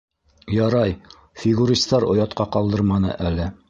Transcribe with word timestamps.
Ярай, 0.55 0.95
фигуристар 1.43 2.09
оятҡа 2.11 2.51
ҡалдырманы 2.57 3.19
әле. 3.33 3.53